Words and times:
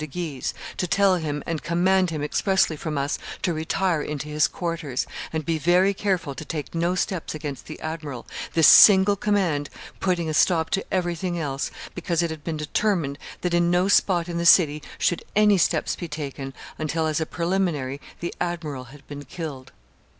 de 0.01 0.07
Guise, 0.07 0.55
to 0.77 0.87
tell 0.87 1.17
him 1.17 1.43
and 1.45 1.61
command 1.61 2.09
him 2.09 2.23
expressly 2.23 2.75
from 2.75 2.97
us 2.97 3.19
to 3.43 3.53
retire 3.53 4.01
into 4.01 4.27
his 4.29 4.47
quarters, 4.47 5.05
and 5.31 5.45
be 5.45 5.59
very 5.59 5.93
careful 5.93 6.33
to 6.33 6.43
take 6.43 6.73
no 6.73 6.95
steps 6.95 7.35
against 7.35 7.67
the 7.67 7.79
admiral, 7.81 8.25
this 8.55 8.65
single 8.67 9.15
command 9.15 9.69
putting 9.99 10.27
a 10.27 10.33
stop 10.33 10.71
to 10.71 10.83
everything 10.91 11.37
else, 11.37 11.69
because 11.93 12.23
it 12.23 12.31
had 12.31 12.43
been 12.43 12.57
determined 12.57 13.19
that 13.41 13.53
in 13.53 13.69
no 13.69 13.87
spot 13.87 14.27
in 14.27 14.39
the 14.39 14.43
city 14.43 14.81
should 14.97 15.23
any 15.35 15.55
steps 15.59 15.95
be 15.95 16.07
taken 16.07 16.51
until, 16.79 17.05
as 17.05 17.21
a 17.21 17.25
preliminary, 17.27 18.01
the 18.21 18.33
admiral 18.39 18.85
had 18.85 19.05
been 19.07 19.23
killed. 19.23 19.71